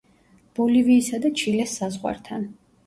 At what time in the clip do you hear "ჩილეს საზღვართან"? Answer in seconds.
1.43-2.53